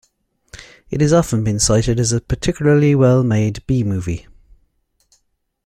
[0.89, 4.25] It has often been cited as a particularly well-made B-movie.